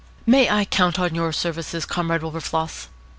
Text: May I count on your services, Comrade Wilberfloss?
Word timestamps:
May 0.25 0.49
I 0.49 0.65
count 0.65 0.97
on 0.97 1.13
your 1.13 1.31
services, 1.31 1.85
Comrade 1.85 2.23
Wilberfloss? 2.23 2.87